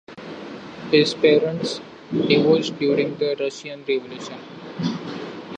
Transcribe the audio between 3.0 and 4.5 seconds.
the Russian Revolution.